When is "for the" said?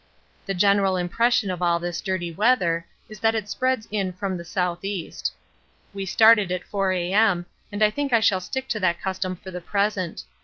9.35-9.61